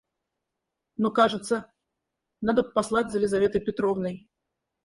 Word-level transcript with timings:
Но 0.97 1.11
кажется... 1.11 1.71
Надо 2.43 2.63
послать 2.63 3.11
за 3.11 3.19
Лизаветой 3.19 3.61
Петровной. 3.61 4.27